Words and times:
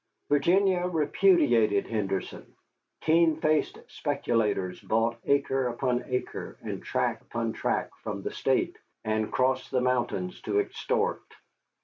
Virginia 0.29 0.87
repudiated 0.87 1.85
Henderson. 1.85 2.55
Keen 3.01 3.37
faced 3.39 3.77
speculators 3.87 4.79
bought 4.81 5.15
acre 5.25 5.67
upon 5.67 6.03
acre 6.07 6.57
and 6.63 6.81
tract 6.81 7.21
upon 7.21 7.53
tract 7.53 7.93
from 8.01 8.23
the 8.23 8.31
State, 8.33 8.77
and 9.05 9.31
crossed 9.31 9.69
the 9.69 9.79
mountains 9.79 10.41
to 10.41 10.57
extort. 10.59 11.21